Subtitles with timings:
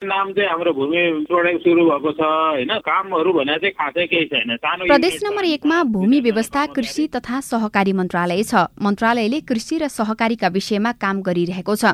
[0.00, 2.72] नाम चाहिँ हाम्रो भूमिबाट सुरु भएको छ होइन?
[2.80, 7.92] कामहरू भने चाहिँ खासै केही छैन। सानो प्रदेश नम्बर एकमा भूमि व्यवस्था कृषि तथा सहकारी
[7.92, 11.84] मन्त्रालय छ। मन्त्रालयले कृषि र सहकारीका विषयमा काम गरिरहेको छ।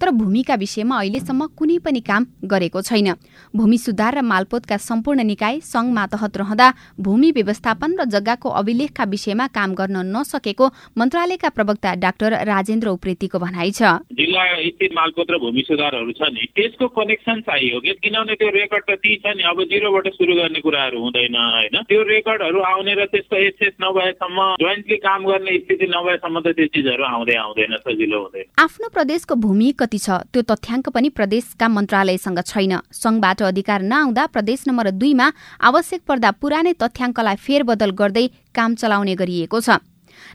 [0.00, 3.14] तर भूमिका विषयमा अहिलेसम्म कुनै पनि काम गरेको छैन।
[3.54, 6.68] भूमि सुधार र मालपोतका सम्पूर्ण निकाय संघ मातहत रहँदा
[7.00, 10.66] भूमि व्यवस्थापन र जग्गाको अभिलेखका विषयमा काम गर्न नसकेको
[10.98, 13.82] मन्त्रालयका प्रवक्ता डाक्टर राजेन्द्र उप्रेतीको भनाइ छ।
[14.12, 17.92] जिल्ला स्थित मालपोत र भूमि सुधारहरू छ नि त्यसको कनेक्सन चाहियो कि?
[18.02, 21.76] किनभने त्यो रेकर्ड त ती छ नि। अब जिरोबाट सुरु गर्ने कुराहरू हुँदैन होइन?
[21.88, 27.04] त्यो रेकर्डहरू आउने र त्यसको एक्सेस नभएसम्म जोइन्टली काम गर्ने स्थिति नभएसम्म त त्यो चिजहरू
[27.04, 30.10] आउँदै आउँदैन सजिलो हुँदैन। आफ्नो प्रदेशको भूमि कति छ?
[30.32, 35.26] त्यो तथ्याङ्क पनि प्रदेशका मन्त्रालयसँग छैन। संघबाट अधिकार नआउँदा प्रदेश नम्बर दुईमा
[35.60, 39.78] आवश्यक पर्दा पुरानै तथ्याङ्कलाई फेरबदल गर्दै काम चलाउने गरिएको छ।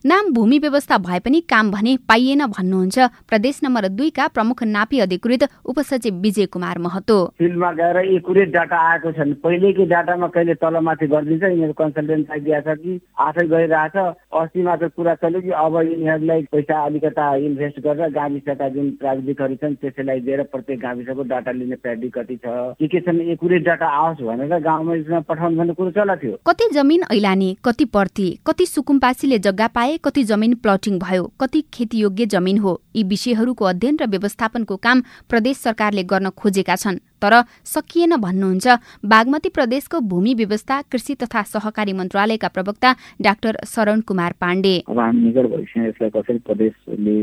[0.06, 3.00] नाम भूमि व्यवस्था भए पनि काम भने पाइएन भन्नुहुन्छ।
[3.30, 9.12] प्रदेश नम्बर दुईका प्रमुख नापी अधिकृत उपसचिव विजय कुमार महतो। फिल्डमा गएर एकुरेट डाटा आएको
[9.12, 13.00] छैन। पहिलेकै डाटामा कहिले तलमाथि गरिदिन्छ यिनीहरू कन्सल्टेन्ट दिएको छ कि?
[13.20, 13.96] आफै गरिरहेछ।
[14.36, 19.76] अस्ति मात्र कुरा चल्यो कि अब यिनीहरूलाई पैसा अलिकता इन्भेस्ट गरेर गाविसका जुन प्राविधिकहरू छन्
[19.76, 22.48] त्यसैलाई दिएर प्रत्येक गाविसको डाटा लिने प्राविधिक कति छ।
[22.80, 27.04] के के छन् एकुरेट डाटा आओस् भनेर गाउँमा पठाउनु भन्ने कुरो चला थियो। कति जमिन
[27.12, 32.71] ऐलानी कति पर्ती कति सुकुम्पासीले जग्गा पाए कति जमिन प्लटिङ भयो कति खेतीयोग्य जमिन हो
[32.95, 37.34] यी विषयहरूको अध्ययन र व्यवस्थापनको काम प्रदेश सरकारले गर्न खोजेका छन्। तर
[37.66, 44.76] सकिएन भन्नुहुन्छ बागमती प्रदेशको भूमि व्यवस्था कृषि तथा सहकारी मन्त्रालयका प्रवक्ता डाक्टर शरण कुमार पाण्डे।
[44.90, 47.18] अब हामी निकट भइसक्यो यसलाई कसरी प्रदेशले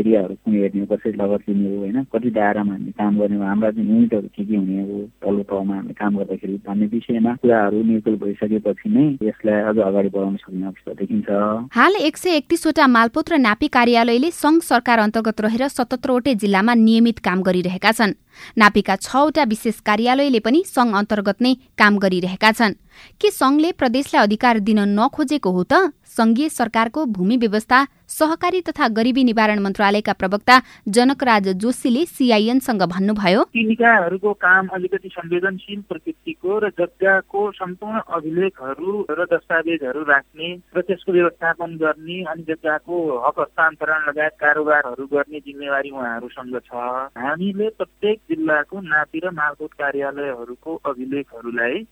[0.00, 2.02] एरियाहरू कुन हेर्ने कसरी लगत लिने हो होइन?
[2.14, 5.74] कति दायरामा हामी काम गर्ने हो हाम्रा चाहिँ युनिटहरू के के हुने हो तल्लो तहमा
[5.74, 10.92] हामी काम गर्दाखेरि भन्ने विषयमा कुराहरू निर्कुल भइसकेपछि नै यसलाई अझ अगाडि बढाउन सक्ने अवस्था
[11.00, 11.28] देखिन्छ।
[11.74, 17.18] हाल एक सय एकतिसवटा मालपोत र नापी कार्यालयले संघ सरकार अन्तर्गत रहेर सतहत्तरवटै जिल्लामा नियमित
[17.18, 18.14] काम गरिरहेका छन्।
[18.58, 22.74] नापीका छवटा विशेष कार्यालयले पनि संघ अन्तर्गत नै काम गरिरहेका छन्।
[23.20, 25.92] के संघले प्रदेशलाई अधिकार दिन नखोजेको हो त?
[26.10, 30.56] संघीय सरकारको भूमि व्यवस्था सहकारी तथा गरिबी निवारण मन्त्रालयका प्रवक्ता
[30.88, 39.26] जनकराज जोशीले सीआईएनसँग भन्नुभयो। ती निकायहरूको काम अलिकति संवेदनशील प्रकृतिको र जग्गाको सम्पूर्ण अभिलेखहरू र
[39.32, 42.96] दस्तावेजहरू राख्ने र त्यसको व्यवस्थापन गर्ने अनि जग्गाको
[43.26, 46.74] हक हस्तान्तरण लगायत कारोबारहरू गर्ने जिम्मेवारी उहाँहरूसँग छ।
[47.16, 51.82] हामीले प्रत्येक जिल्लाको नापी र मालकोट कार्यालयहरूको अभिलेखहरूलाई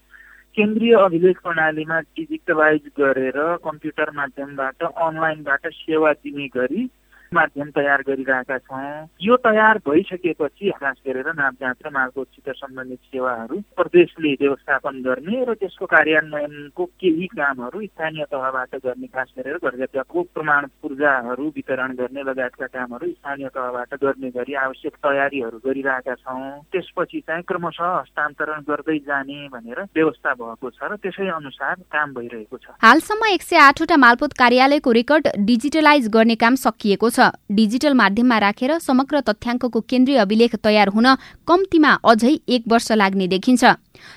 [0.56, 6.88] केन्द्रीय अभिलेख प्रणालीमा डिजिटलाइज गरेर कम्प्युटर माध्यमबाट अनलाइनबाट सेवा दिने गरी
[7.34, 14.32] माध्यम तयार गरिरहेका छौँ। यो तयार भइसकेपछि खास गरेर नापजाँच र मालपोतसित सम्बन्धित सेवाहरू प्रदेशले
[14.40, 21.46] व्यवस्थापन गर्ने र त्यसको कार्यान्वयनको केही कामहरू स्थानीय तहबाट गर्ने खास गरेर घरजग्गाको प्रमाण पूर्जाहरू
[21.56, 27.96] वितरण गर्ने लगायतका कामहरू स्थानीय तहबाट गर्ने गरी आवश्यक तयारीहरू गरिरहेका छौँ। त्यसपछि चाहिँ क्रमशः
[27.98, 33.42] हस्तान्तरण गर्दै जाने भनेर व्यवस्था भएको छ र त्यसै अनुसार काम भइरहेको छ। हालसम्म एक
[33.42, 39.20] सय आठवटा मालपोत कार्यालयको रेकर्ड डिजिटलाइज गर्ने काम सकिएको छ। छ। डिजिटल माध्यममा राखेर समग्र
[39.28, 41.06] तथ्याङ्कको केन्द्रीय अभिलेख तयार हुन
[41.48, 43.64] कम्तीमा अझै एक वर्ष लाग्ने देखिन्छ।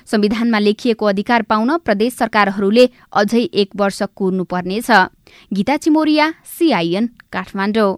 [0.06, 4.90] संविधानमा लेखिएको अधिकार पाउन प्रदेश सरकारहरूले अझै एक वर्ष कुर्नुपर्नेछ।
[5.52, 7.90] गीता चिमोरिया सिआइएन काठमाडौँ।